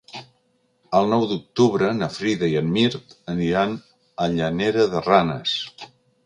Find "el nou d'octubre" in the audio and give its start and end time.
0.99-1.89